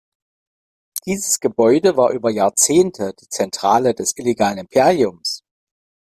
[1.05, 5.43] Dieses Gebäude war über Jahrzehnte die Zentrale des illegalen Imperiums.